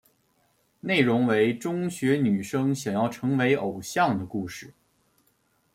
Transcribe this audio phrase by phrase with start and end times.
[0.79, 4.73] 内容为中学女生想要成为偶像的故事。